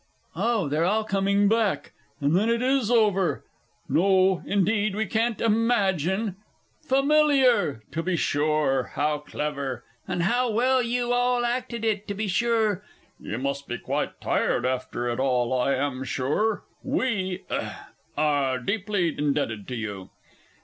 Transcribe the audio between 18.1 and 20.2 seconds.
are deeply indebted to you....